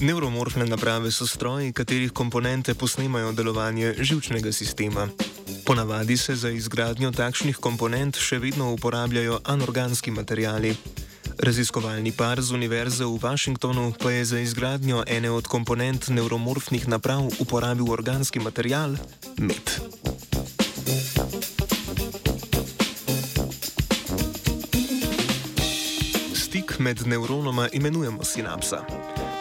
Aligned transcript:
Neuromorfne 0.00 0.64
naprave 0.66 1.10
so 1.10 1.26
stroji, 1.26 1.72
katerih 1.72 2.12
komponente 2.12 2.74
posnemajo 2.74 3.32
delovanje 3.32 3.94
žilčnega 3.98 4.52
sistema. 4.52 5.08
Ponavadi 5.66 6.16
se 6.16 6.36
za 6.36 6.50
izgradnjo 6.50 7.12
takšnih 7.12 7.56
komponent 7.56 8.16
še 8.16 8.38
vedno 8.38 8.72
uporabljajo 8.72 9.40
anorganski 9.44 10.10
materijali. 10.10 10.76
Raziskovalni 11.38 12.12
par 12.12 12.40
z 12.40 12.56
Univerze 12.56 13.04
v 13.04 13.18
Washingtonu 13.20 13.92
pa 14.00 14.10
je 14.10 14.24
za 14.24 14.38
izgradnjo 14.40 15.04
ene 15.06 15.30
od 15.30 15.46
komponent 15.46 16.08
neuromorfnih 16.08 16.88
naprav 16.88 17.28
uporabil 17.38 17.92
organski 17.92 18.40
material 18.40 18.96
med. 19.36 20.05
Med 26.86 27.06
nevronoma 27.06 27.68
imenujemo 27.72 28.24
sinapsa. 28.24 28.84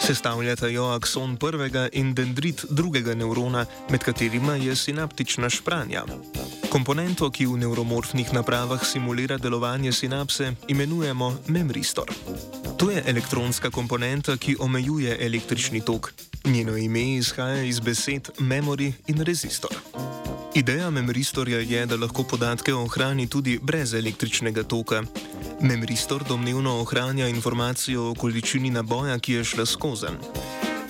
Sestavljata 0.01 0.67
jo 0.67 0.85
akson 0.85 1.37
prvega 1.37 1.89
in 1.93 2.13
dendrit 2.13 2.65
drugega 2.69 3.13
nevrona, 3.15 3.65
med 3.89 3.99
katerima 4.03 4.55
je 4.55 4.75
sinaptična 4.75 5.49
špranja. 5.49 6.03
Komponento, 6.69 7.29
ki 7.29 7.45
v 7.45 7.57
neuromorfnih 7.57 8.33
napravah 8.33 8.81
simulira 8.85 9.37
delovanje 9.37 9.91
sinapse, 9.91 10.53
imenujemo 10.67 11.37
memristor. 11.47 12.09
To 12.77 12.89
je 12.91 13.03
elektronska 13.05 13.69
komponenta, 13.69 14.37
ki 14.37 14.57
omejuje 14.59 15.17
električni 15.25 15.85
tok. 15.85 16.13
Njeno 16.45 16.77
ime 16.77 17.03
izhaja 17.15 17.63
iz 17.63 17.79
besed 17.79 18.29
memory 18.39 18.93
in 19.07 19.21
resistor. 19.21 19.77
Ideja 20.55 20.89
memristorja 20.89 21.59
je, 21.59 21.85
da 21.85 21.95
lahko 21.95 22.23
podatke 22.23 22.73
ohrani 22.73 23.27
tudi 23.27 23.59
brez 23.61 23.93
električnega 23.93 24.63
toka. 24.63 25.03
Memristor 25.61 26.23
domnevno 26.23 26.79
ohranja 26.79 27.27
informacijo 27.27 28.09
o 28.09 28.13
količini 28.13 28.69
naboja, 28.69 29.19
ki 29.19 29.33
je 29.33 29.43
šla 29.43 29.65
skozi. 29.65 30.07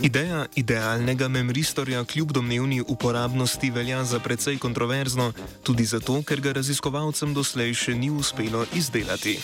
Ideja 0.02 0.46
idealnega 0.56 1.28
memristorja 1.28 2.04
kljub 2.04 2.32
domnevni 2.32 2.82
uporabnosti 2.88 3.72
velja 3.72 4.04
za 4.04 4.20
precej 4.20 4.58
kontroverzno, 4.58 5.32
tudi 5.64 5.86
zato, 5.86 6.22
ker 6.24 6.42
ga 6.42 6.52
raziskovalcem 6.52 7.34
doslej 7.34 7.74
še 7.74 7.96
ni 7.96 8.10
uspelo 8.10 8.66
izdelati. 8.74 9.40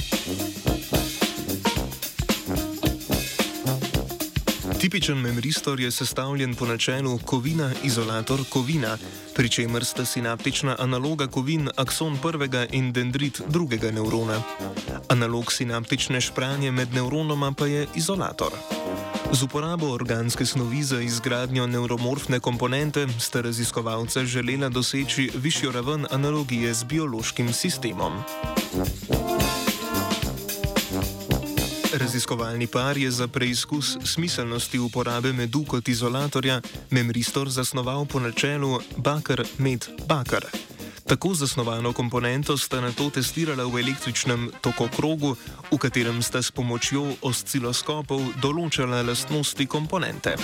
Tipičen 4.82 5.18
memristor 5.18 5.80
je 5.80 5.92
sestavljen 5.92 6.56
po 6.56 6.66
načelu 6.66 7.20
kovina-izolator-kovina, 7.26 8.98
pri 9.36 9.50
čemer 9.50 9.86
sta 9.86 10.06
sinaptična 10.06 10.76
analoga 10.80 11.28
kovin 11.28 11.70
akson 11.76 12.18
prvega 12.22 12.66
in 12.72 12.94
dendrit 12.94 13.42
drugega 13.48 13.92
nevrona. 13.92 14.42
Analog 15.10 15.52
sinaptične 15.52 16.22
špranje 16.22 16.72
med 16.72 16.94
nevronoma 16.94 17.52
pa 17.52 17.66
je 17.66 17.88
izolator. 17.96 18.52
Z 19.32 19.44
uporabo 19.44 19.94
organske 19.94 20.46
snovi 20.46 20.84
za 20.84 21.02
izgradnjo 21.02 21.68
neuromorfne 21.68 22.40
komponente 22.40 23.08
sta 23.20 23.42
raziskovalca 23.42 24.26
želela 24.26 24.70
doseči 24.70 25.32
višjo 25.36 25.72
raven 25.72 26.06
analogije 26.12 26.74
z 26.74 26.84
biološkim 26.84 27.54
sistemom. 27.54 28.14
Raziskovalni 31.94 32.68
par 32.68 32.98
je 32.98 33.12
za 33.12 33.28
preizkus 33.28 33.98
smiselnosti 34.06 34.80
uporabe 34.80 35.34
medu 35.34 35.66
kot 35.68 35.88
izolatorja 35.88 36.62
memristor 36.90 37.50
zasnoval 37.50 38.06
po 38.06 38.20
načelu 38.20 38.80
Bakar-Med-Bakar. 38.98 40.46
Tako 41.08 41.34
zasnovano 41.34 41.94
komponento 41.94 42.58
sta 42.58 42.82
na 42.82 42.92
to 42.92 43.10
testirala 43.10 43.66
v 43.68 43.84
električnem 43.84 44.52
tokokrogu, 44.62 45.36
v 45.72 45.78
katerem 45.78 46.24
sta 46.24 46.40
s 46.42 46.52
pomočjo 46.52 47.04
osciloskopov 47.22 48.40
določala 48.42 49.04
lastnosti 49.04 49.68
komponente. 49.68 50.40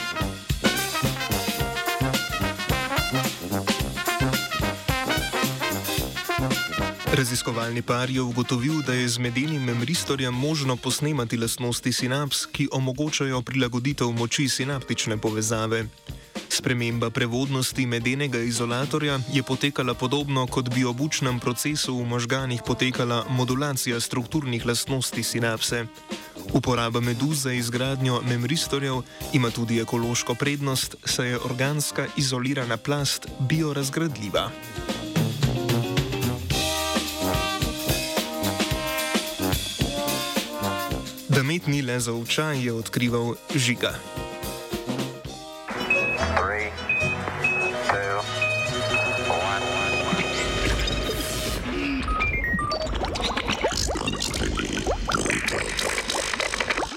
Raziskovalni 7.17 7.81
par 7.81 8.09
je 8.09 8.21
ugotovil, 8.21 8.81
da 8.85 8.93
je 8.93 9.07
z 9.09 9.17
medenim 9.17 9.63
memristorjem 9.63 10.33
možno 10.33 10.75
posnemati 10.75 11.37
lastnosti 11.37 11.91
sinaps, 11.93 12.45
ki 12.45 12.67
omogočajo 12.71 13.41
prilagoditev 13.41 14.11
moči 14.11 14.49
sinaptične 14.49 15.17
povezave. 15.17 15.85
Sprememba 16.49 17.09
prevodnosti 17.09 17.85
medenega 17.85 18.37
izolatorja 18.37 19.19
je 19.33 19.43
potekala 19.43 19.93
podobno, 19.93 20.45
kot 20.47 20.69
bi 20.69 20.85
ob 20.85 21.01
učnem 21.01 21.39
procesu 21.39 21.97
v 21.97 22.05
možganih 22.05 22.61
potekala 22.67 23.25
modulacija 23.29 23.99
strukturnih 23.99 24.65
lastnosti 24.65 25.23
sinapse. 25.23 25.85
Uporaba 26.53 26.99
medu 26.99 27.33
za 27.33 27.53
izgradnjo 27.53 28.21
memristorjev 28.29 29.01
ima 29.33 29.49
tudi 29.49 29.79
ekološko 29.79 30.35
prednost, 30.35 30.95
saj 31.05 31.29
je 31.29 31.39
organska 31.39 32.05
izolirana 32.17 32.77
plast 32.77 33.27
biorazgradljiva. 33.39 34.51
Da 41.37 41.43
med 41.43 41.67
ni 41.67 41.81
le 41.81 41.99
za 41.99 42.13
očaj, 42.13 42.65
je 42.65 42.73
odkrival 42.73 43.35
žiga. 43.55 43.93